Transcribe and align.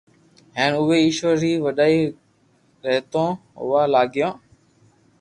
ھين 0.57 0.71
او 0.77 0.83
وي 0.89 0.97
ايشور 1.05 1.33
ري 1.43 1.51
وڏائي 1.65 1.99
رتو 2.87 3.25
يوا 3.59 3.81
لاگيو 3.93 4.29